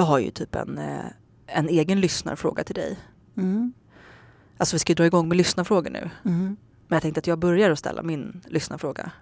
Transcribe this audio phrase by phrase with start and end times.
[0.00, 1.04] Jag har ju typ en, eh,
[1.46, 2.98] en egen lyssnarfråga till dig.
[3.36, 3.72] Mm.
[4.58, 6.10] Alltså vi ska ju dra igång med lyssnarfrågor nu.
[6.24, 6.56] Mm.
[6.88, 9.12] Men jag tänkte att jag börjar att ställa min lyssnarfråga.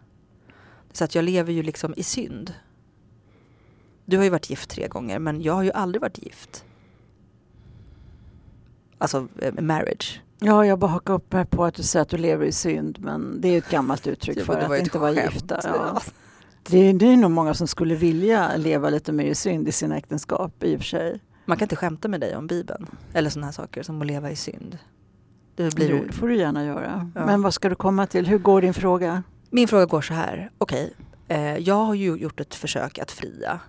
[0.93, 2.55] Så att jag lever ju liksom i synd.
[4.05, 6.65] Du har ju varit gift tre gånger men jag har ju aldrig varit gift.
[8.99, 10.23] Alltså eh, marriage.
[10.39, 12.99] Ja, jag bara hakar upp mig på att du säger att du lever i synd,
[13.01, 15.61] men det är ett gammalt uttryck för att ju inte vara gifta.
[15.65, 16.03] Ja.
[16.71, 19.97] Det, det är nog många som skulle vilja leva lite mer i synd i sina
[19.97, 21.21] äktenskap i och för sig.
[21.45, 22.87] Man kan inte skämta med dig om Bibeln.
[23.13, 24.79] Eller sådana här saker som att leva i synd.
[25.55, 27.11] Det blir Jo, det får du gärna göra.
[27.15, 27.27] Ja.
[27.27, 28.27] Men vad ska du komma till?
[28.27, 29.23] Hur går din fråga?
[29.51, 30.51] Min fråga går så här.
[30.59, 30.95] Okej,
[31.29, 33.61] eh, jag har ju gjort ett försök att fria.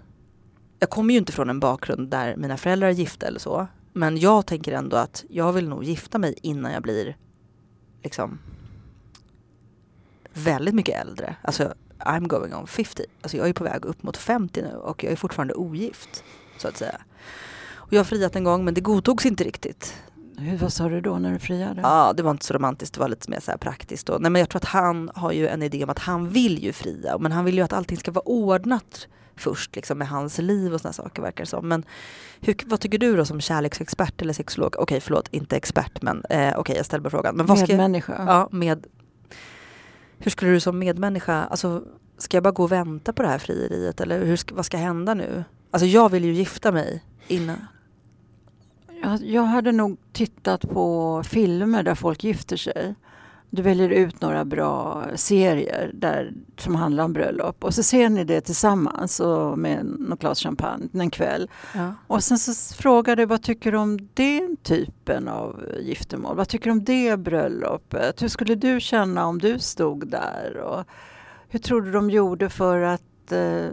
[0.80, 3.68] Jag kommer ju inte från en bakgrund där mina föräldrar är gifta eller så.
[3.94, 7.18] Men jag tänker ändå att jag vill nog gifta mig innan jag blir
[8.04, 8.40] liksom
[10.34, 11.36] väldigt mycket äldre.
[11.42, 13.04] Alltså I'm going on 50.
[13.22, 16.24] Alltså jag är på väg upp mot 50 nu och jag är fortfarande ogift.
[16.58, 17.02] Så att säga.
[17.74, 19.96] Och jag har friat en gång men det godtogs inte riktigt.
[20.38, 21.82] Hur, vad sa du då när du friade?
[21.82, 24.08] Ja, det var inte så romantiskt, det var lite mer så praktiskt.
[24.08, 24.18] Då.
[24.20, 26.74] Nej, men jag tror att han har ju en idé om att han vill ju
[26.74, 30.74] fria, men han vill ju att allting ska vara ordnat först liksom, med hans liv
[30.74, 31.68] och sådana saker verkar det som.
[31.68, 31.86] Men
[32.40, 34.76] hur, vad tycker du då som kärleksexpert eller sexolog?
[34.78, 37.36] Okej, förlåt, inte expert, men eh, okej, jag ställer bara frågan.
[37.36, 38.24] Men vad ska jag, Medmänniska?
[38.28, 38.88] ja, med,
[40.20, 41.84] hur skulle du som medmänniska, alltså
[42.18, 45.14] ska jag bara gå och vänta på det här frieriet eller hur vad ska hända
[45.14, 45.44] nu?
[45.72, 47.58] Alltså jag vill ju gifta mig innan.
[49.02, 52.96] Jag, jag hade nog tittat på filmer där folk gifter sig.
[53.52, 58.24] Du väljer ut några bra serier där, som handlar om bröllop och så ser ni
[58.24, 61.50] det tillsammans och med något glas champagne en kväll.
[61.76, 61.94] Ja.
[62.08, 66.36] Och sen så frågar du vad tycker du om den typen av giftermål?
[66.36, 68.22] Vad tycker du om det bröllopet?
[68.22, 70.58] Hur skulle du känna om du stod där?
[70.58, 70.86] Och
[71.50, 73.70] hur tror du de gjorde för att eh,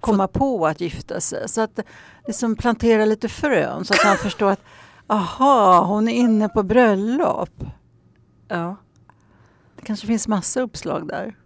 [0.00, 1.48] komma på att gifta sig?
[1.48, 1.80] Så att
[2.26, 4.60] liksom plantera lite frön så att han förstår att
[5.10, 7.64] aha, hon är inne på bröllop.
[8.48, 8.76] ja.
[9.76, 11.36] Det kanske finns massa uppslag där.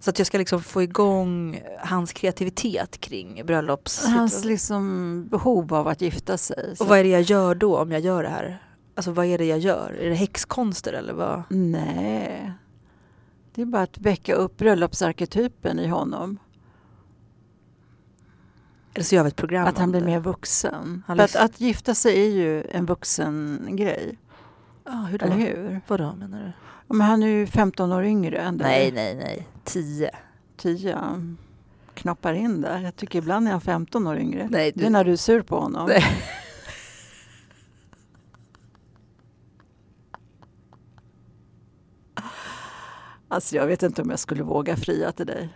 [0.00, 4.06] Så att jag ska liksom få igång hans kreativitet kring bröllops...
[4.06, 6.76] Hans liksom behov av att gifta sig.
[6.76, 8.62] Så Och vad är det jag gör då om jag gör det här?
[8.94, 9.98] Alltså vad är det jag gör?
[10.00, 11.42] Är det häxkonster eller vad?
[11.50, 12.52] Nej.
[13.54, 16.38] Det är bara att väcka upp bröllopsarketypen i honom.
[18.94, 20.06] Eller så gör vi ett program Att han blir det.
[20.06, 21.02] mer vuxen.
[21.06, 24.18] Han För att, att gifta sig är ju en vuxen grej.
[24.84, 25.26] Ja, hur då?
[25.26, 25.80] Eller hur?
[25.86, 26.52] Vadå menar du?
[26.88, 28.68] Ja, Men han är ju 15 år yngre än dig.
[28.68, 29.48] Nej, nej, nej.
[29.64, 30.10] Tio.
[30.56, 30.98] 10.
[31.94, 32.80] Knoppar in där.
[32.80, 34.48] Jag tycker ibland är han 15 år yngre.
[34.50, 34.86] Nej, Det du...
[34.86, 35.86] är när du är sur på honom.
[35.88, 36.04] Nej.
[43.28, 45.48] Alltså jag vet inte om jag skulle våga fria till dig.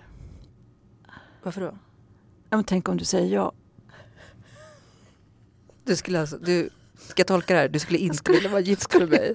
[1.43, 1.79] Varför då?
[2.57, 3.53] Ja, men tänk om du säger ja.
[5.85, 6.39] Du skulle alltså...
[6.39, 6.71] Du...
[6.99, 7.69] Ska jag tolka det här?
[7.69, 9.35] Du skulle inte skulle- vilja vara gift med mig?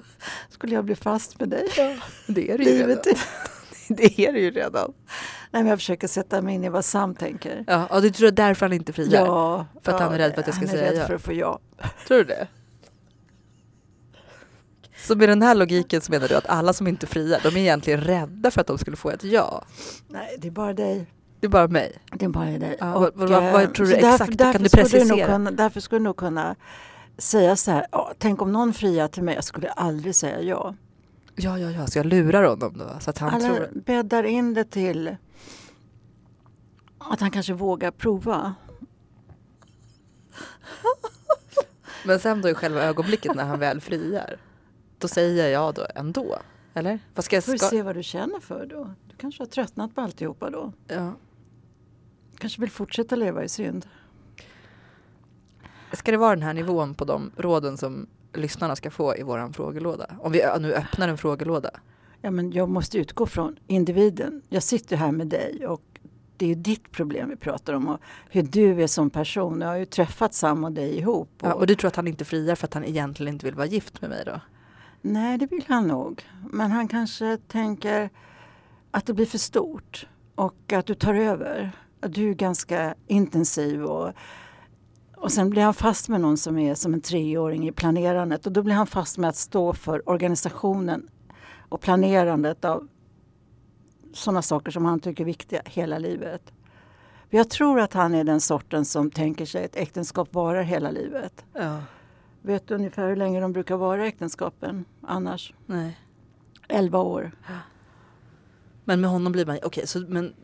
[0.50, 1.68] Skulle jag bli fast med dig?
[2.26, 2.88] Det är det ju redan.
[2.88, 3.06] Livet.
[3.88, 4.92] Det är det ju redan.
[5.50, 7.64] Nej, men jag försöker sätta mig in i vad Sam tänker.
[7.66, 9.26] Ja, och du tror är därför han inte friar?
[9.26, 10.98] Ja, För att ja, han är rädd för att jag ska han är säga rädd
[10.98, 11.06] ja.
[11.06, 11.60] för att få ja.
[12.06, 12.48] Tror du det?
[14.96, 17.60] Så med den här logiken så menar du att alla som inte friar, de är
[17.60, 19.64] egentligen rädda för att de skulle få ett ja?
[20.08, 21.06] Nej, det är bara dig.
[21.42, 21.92] Det är bara mig.
[22.12, 22.76] Det är bara dig.
[22.80, 24.38] Ja, vad- vad- vad- eh, vad tror du exakt?
[24.38, 25.26] Kan du precisera?
[25.26, 26.56] kunna, därför skulle du nog kunna
[27.18, 30.74] säga så här, "Ja, tänk om någon friar till mig, jag skulle aldrig säga ja.
[31.36, 32.84] Ja, ja, ja, så jag lurar honom då?
[33.00, 33.68] Så att han Alla tror...
[33.86, 35.16] bäddar in det till
[36.98, 38.54] att han kanske vågar prova.
[42.04, 44.36] Men sen då i själva ögonblicket när han väl friar,
[44.98, 46.38] då säger jag då ändå?
[46.74, 46.98] Eller?
[47.14, 47.44] Vad ska jag...
[47.44, 47.66] Får Ska...
[47.66, 48.84] se vad du känner för då.
[49.10, 50.72] Du kanske har tröttnat på alltihopa då.
[50.88, 51.12] Ja.
[52.42, 53.86] Kanske vill fortsätta leva i synd.
[55.92, 59.52] Ska det vara den här nivån på de råden som lyssnarna ska få i våran
[59.52, 60.06] frågelåda?
[60.20, 61.70] Om vi nu öppnar en frågelåda.
[62.20, 64.42] Ja, men jag måste utgå från individen.
[64.48, 65.82] Jag sitter här med dig och
[66.36, 68.00] det är ju ditt problem vi pratar om och
[68.30, 69.60] hur du är som person.
[69.60, 71.28] Jag har ju träffat Sam och dig ihop.
[71.40, 73.54] Och, Ja, och du tror att han inte friar för att han egentligen inte vill
[73.54, 74.40] vara gift med mig då?
[75.02, 76.22] Nej, det vill han nog.
[76.50, 78.10] Men han kanske tänker
[78.90, 81.72] att det blir för stort och att du tar över.
[82.08, 84.12] Du är ganska intensiv och,
[85.16, 88.52] och sen blir han fast med någon som är som en treåring i planerandet och
[88.52, 91.08] då blir han fast med att stå för organisationen
[91.68, 92.88] och planerandet av
[94.12, 96.52] sådana saker som han tycker är viktiga hela livet.
[97.30, 100.90] Jag tror att han är den sorten som tänker sig att ett äktenskap varar hela
[100.90, 101.44] livet.
[101.52, 101.80] Ja.
[102.42, 105.54] Vet du ungefär hur länge de brukar vara äktenskapen annars?
[105.66, 105.98] Nej.
[106.68, 107.30] 11 år.
[108.84, 109.58] Men med honom blir man...
[109.62, 110.34] Okej, så men...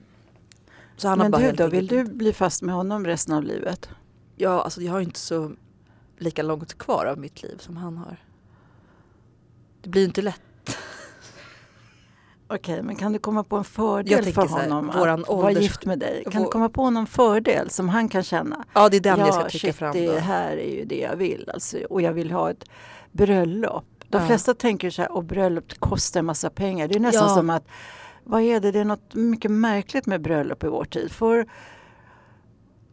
[0.99, 3.43] Så han Men har bara du då, vill du bli fast med honom resten av
[3.45, 3.89] livet?
[4.37, 5.53] Ja, alltså jag har inte så
[6.19, 8.17] lika långt kvar av mitt liv som han har.
[9.83, 10.41] Det blir inte lätt.
[12.51, 15.85] Okej, men kan du komma på en fördel för här, honom våran att vara gift
[15.85, 16.25] med dig?
[16.31, 18.65] Kan vår- du komma på någon fördel som han kan känna?
[18.75, 20.19] Ja, det är den ja, jag ska trycka shit, fram det då.
[20.19, 21.51] här är ju det jag vill.
[21.55, 22.65] Alltså, och jag vill ha ett
[23.13, 23.85] bröllop.
[24.09, 24.27] De Ja.
[24.27, 26.89] flesta tänker så här, och bröllop kostar en massa pengar.
[26.89, 27.35] Det är nästan Ja.
[27.35, 27.65] som att,
[28.29, 28.71] vad är det?
[28.73, 31.11] Det är något mycket märkligt med bröllop i vår tid.
[31.13, 31.47] Förr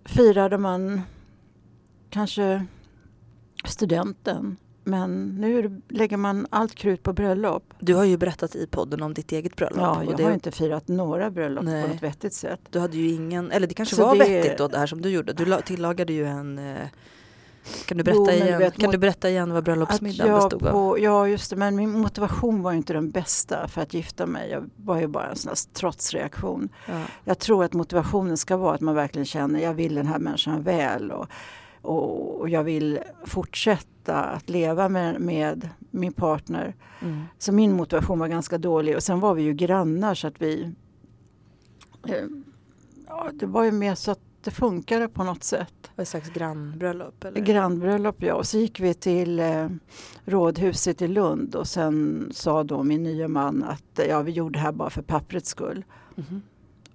[0.06, 1.02] firade man
[2.10, 2.66] kanske
[3.66, 4.58] studenten.
[4.84, 7.74] Men nu lägger man allt krut på bröllop.
[7.80, 9.78] Du har ju berättat i podden om ditt eget bröllop.
[9.78, 11.84] Ja, och jag det, har inte firat några bröllop Nej.
[11.84, 12.60] på något vettigt sätt.
[12.70, 15.02] Du hade ju ingen, eller det kanske Så var det- vettigt då det här som
[15.02, 15.34] du gjorde.
[15.34, 16.88] Du la- tillagade ju en eh,
[17.86, 20.72] kan du berätta, Jo, igen, vet, kan du berätta igen vad bröllopsmiddagen jag bestod av?
[20.72, 21.56] på, ja, just det.
[21.56, 24.50] Men min motivation var ju inte den bästa för att gifta mig.
[24.50, 26.70] Jag var ju bara en sån här trotsreaktion.
[26.88, 27.02] Ja.
[27.24, 30.64] Jag tror att motivationen ska vara att man verkligen känner jag vill den här människan
[30.64, 31.28] väl och,
[31.82, 36.76] och, och jag vill fortsätta att leva med, med min partner.
[37.02, 37.24] Mm.
[37.38, 40.72] Så min motivation var ganska dålig och sen var vi ju grannar så att vi
[42.08, 42.26] eh,
[43.08, 45.92] ja, det var ju mer så att det funkade på något sätt.
[45.98, 47.24] Ett slags grannbröllop?
[47.24, 47.42] Eller?
[47.42, 48.34] Grannbröllop ja.
[48.34, 49.68] Och så gick vi till eh,
[50.26, 54.60] rådhuset i Lund och sen sa då min nya man att eh, ja, vi gjorde
[54.60, 55.86] det här bara för papprets skull.
[56.16, 56.42] Mhm.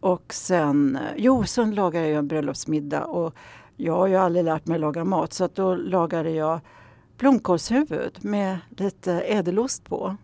[0.01, 3.35] Och sen, eh, jo sen lagade jag en bröllopsmiddag och
[3.77, 6.61] jag har ju aldrig lärt mig laga mat så att då lagade jag
[7.19, 10.17] blomkålshuvud med lite ädelost på.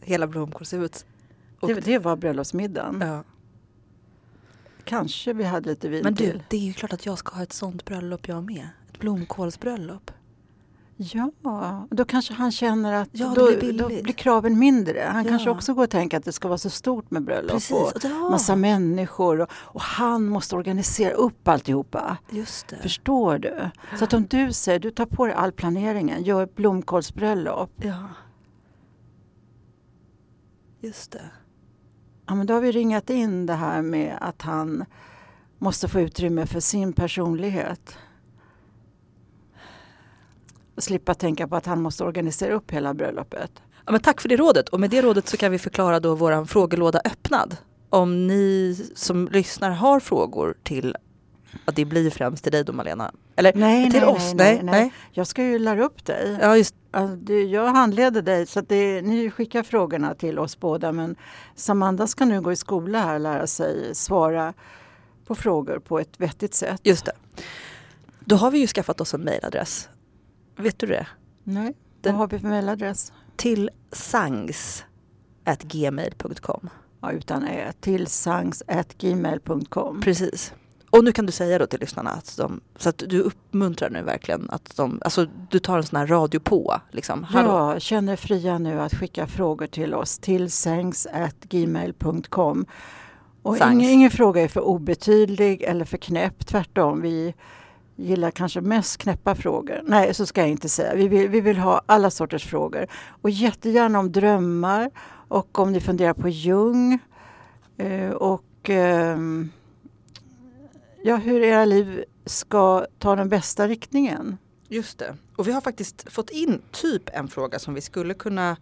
[0.00, 1.06] Hela blomkålshuvudet.
[1.60, 3.02] Det, det var bröllopsmiddagen.
[3.06, 3.24] Ja.
[4.84, 6.42] Kanske vi hade lite vin Men du, till.
[6.48, 8.68] det är ju klart att jag ska ha ett sånt bröllop jag med.
[8.92, 10.10] Ett blomkålsbröllop.
[10.96, 15.08] Ja, då kanske han känner att Ja, då, blir då blir kraven mindre.
[15.12, 15.28] Han Ja.
[15.30, 17.70] kanske också går och tänker att det ska vara så stort med bröllop Precis.
[17.72, 22.16] och ja, massa människor och, och han måste organisera upp alltihopa.
[22.30, 22.76] Just det.
[22.76, 23.70] Förstår du?
[23.98, 27.70] Så att om du säger, du tar på dig all planeringen, gör ett blomkålsbröllop.
[27.76, 28.08] Ja.
[30.80, 31.30] Just det.
[32.30, 34.84] Ja, men då har vi ringat in det här med att han
[35.58, 37.96] måste få utrymme för sin personlighet.
[40.76, 43.62] Och slippa tänka på att han måste organisera upp hela bröllopet.
[43.86, 44.68] Ja, men tack för det rådet.
[44.68, 47.56] Och med det rådet så kan vi förklara då våran frågelåda öppnad.
[47.88, 50.96] Om ni som lyssnar har frågor till,
[51.64, 53.12] att det blir främst till dig då Malena.
[53.36, 54.32] Eller Nej, till nej, oss?
[54.34, 54.92] nej, nej, nej.
[55.12, 56.38] Jag ska ju lära upp dig.
[56.40, 56.74] Ja, just
[57.50, 61.16] jag handleder dig så att det, ni skickar frågorna till oss båda men
[61.54, 64.54] Samanda ska nu gå i skola här och lära sig svara
[65.26, 66.80] på frågor på ett vettigt sätt.
[66.84, 67.12] Just det.
[68.24, 69.88] Då har vi ju skaffat oss en mejladress.
[70.56, 71.06] Vet du det?
[71.44, 73.12] Nej, Den- vad har vi för mejladress?
[73.36, 76.70] Till sangs.gmail.com.
[77.02, 80.00] Ja, utan ä, till sangs.gmail.com.
[80.00, 80.52] Precis.
[80.90, 84.02] Och nu kan du säga då till lyssnarna att de, så att du uppmuntrar nu
[84.02, 87.24] verkligen att de, alltså du tar en sån här radio på liksom.
[87.24, 87.48] Hallå.
[87.48, 92.66] Ja, känner fria nu att skicka frågor till oss till sangs.gmail.com.
[93.42, 97.02] Och ingen, ingen fråga är för obetydlig eller för knäpp, tvärtom.
[97.02, 97.34] Vi
[97.96, 99.82] gillar kanske mest knäppa frågor.
[99.84, 100.94] Nej, så ska jag inte säga.
[100.94, 102.86] Vi vill, vi vill ha alla sorters frågor.
[103.22, 104.90] Och jättegärna om drömmar
[105.28, 106.98] och om ni funderar på Jung.
[107.76, 109.50] Eh, och ehm,
[111.02, 114.38] ja, hur era liv ska ta den bästa riktningen.
[114.68, 115.16] Just det.
[115.36, 118.56] Och vi har faktiskt fått in typ en fråga som vi skulle kunna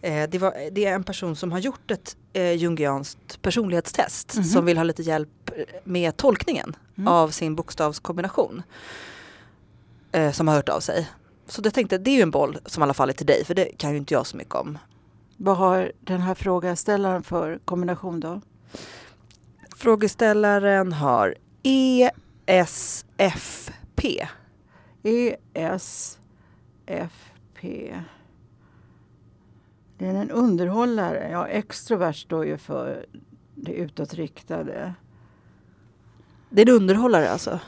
[0.00, 4.44] eh, det, var, det är en person som har gjort ett eh, jungianskt personlighetstest Mhm.
[4.44, 7.08] som vill ha lite hjälp eh, med tolkningen Mm.
[7.08, 8.62] av sin bokstavskombination.
[10.12, 11.08] Eh, som har hört av sig.
[11.46, 13.44] Så jag tänkte det är ju en boll som i alla fall är till dig
[13.44, 14.78] för det kan ju inte jag så mycket om.
[15.36, 18.40] Vad har den här frågeställaren för kombination då?
[19.82, 21.34] Frågeställaren har
[22.46, 23.72] ESFP.
[25.02, 26.20] ESFP.
[29.98, 31.28] Det är en underhållare.
[31.30, 33.06] Ja, extrovert står ju för
[33.54, 34.94] det utåtriktade.
[36.50, 37.60] Det är en underhållare alltså?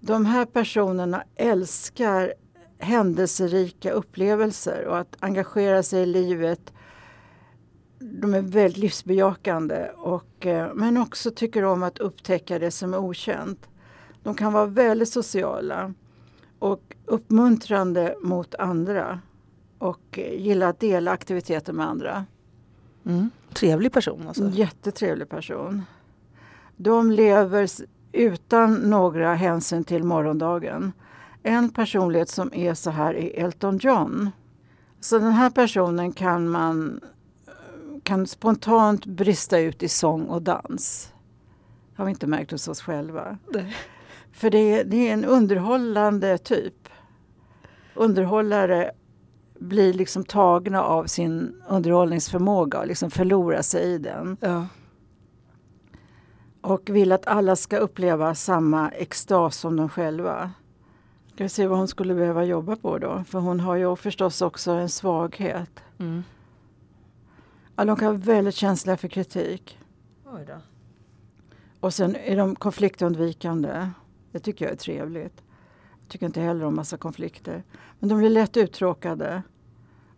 [0.00, 2.34] De här personerna älskar
[2.78, 6.72] händelserika upplevelser och att engagera sig i livet.
[8.06, 12.98] De är väldigt livsbejakande och, eh, men också tycker om att upptäcka det som är
[12.98, 13.68] okänt.
[14.22, 15.94] De kan vara väldigt sociala
[16.58, 19.20] och uppmuntrande mot andra
[19.78, 22.24] och eh, gillar att dela aktiviteter med andra.
[23.06, 23.30] Mm.
[23.52, 24.48] Trevlig person alltså?
[24.48, 25.82] Jättetrevlig person.
[26.76, 27.68] De lever
[28.12, 30.92] utan några hänsyn till morgondagen.
[31.42, 34.30] En personlighet som är så här är Elton John.
[35.00, 37.00] Så den här personen kan man
[38.04, 41.12] kan spontant brista ut i sång och dans.
[41.96, 43.38] Har vi inte märkt hos oss själva.
[43.48, 43.76] Nej.
[44.32, 46.88] För det är, det är en underhållande typ.
[47.94, 48.90] Underhållare
[49.58, 54.36] blir liksom tagna av sin underhållningsförmåga och liksom förlorar sig i den.
[54.40, 54.66] Ja.
[56.60, 60.50] Och vill att alla ska uppleva samma extas som de själva.
[61.34, 63.24] Ska vi se vad hon skulle behöva jobba på då?
[63.28, 65.80] För hon har ju förstås också en svaghet.
[65.98, 66.22] Mm.
[67.76, 69.78] Ja, de kan vara väldigt känsliga för kritik.
[70.24, 70.54] Oj då.
[71.80, 73.90] Och sen är de konfliktundvikande.
[74.32, 75.42] Det tycker jag är trevligt.
[76.00, 77.62] Jag tycker inte heller om massa konflikter.
[77.98, 79.42] Men de blir lätt uttråkade.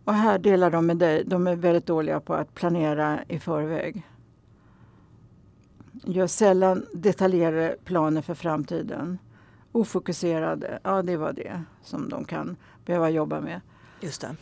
[0.03, 1.23] Och här delar de med dig.
[1.25, 4.03] De är väldigt dåliga på att planera i förväg.
[6.03, 9.17] Gör sällan detaljerade planer för framtiden.
[9.71, 13.61] Ofokuserade, ja det var det som de kan behöva jobba med.
[14.01, 14.35] Just det.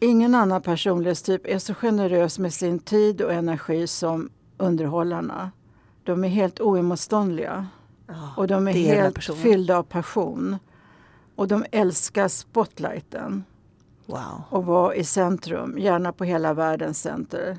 [0.00, 5.50] Ingen annan personlighetstyp är så generös med sin tid och energi som underhållarna.
[6.04, 7.66] De är helt oemotståndliga
[8.06, 10.56] Ja, och de är helt fyllda av passion.
[11.34, 13.44] Och de älskar spotlighten
[14.06, 14.42] Wow.
[14.50, 17.58] och vara i centrum, gärna på hela världens center.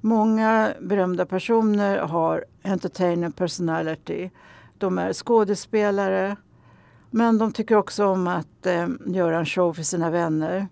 [0.00, 4.30] Många berömda personer har entertainer personality.
[4.78, 6.36] De är skådespelare,
[7.10, 10.68] men de tycker också om att eh, göra en show för sina vänner.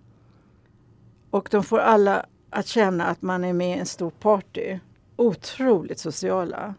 [1.29, 4.79] Och de får alla att känna att man är med i en stor party.
[5.15, 6.73] Otroligt sociala.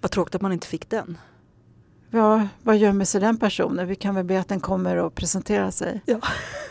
[0.00, 1.18] Vad tråkigt att man inte fick den.
[2.10, 3.88] Ja, vad gömmer sig den personen?
[3.88, 6.00] Vi kan väl be att den kommer och presenterar sig.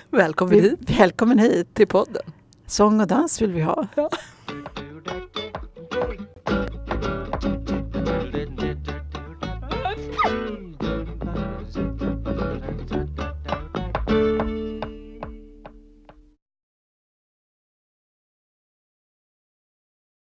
[0.10, 1.74] Välkommen Vi, hit välkommen hit!
[1.74, 2.24] till podden.
[2.66, 3.88] Sång och dans vill vi ha.
[3.96, 4.10] Ja.